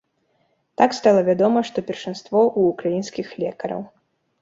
[0.81, 3.81] Так стала вядома, што першынство ў украінскіх лекараў.